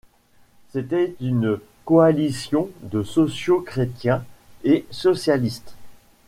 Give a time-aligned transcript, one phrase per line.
[0.73, 4.25] C'était une coalition de sociaux-chrétiens
[4.63, 5.75] et socialistes.